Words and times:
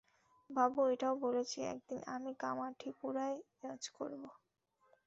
বাবু 0.49 0.79
এটাও 0.93 1.15
বলেছে 1.25 1.57
একদিন 1.73 1.99
আমি 2.15 2.31
কামাঠিপুরায় 2.41 3.35
রাজ 3.63 3.83
করবো। 3.97 4.29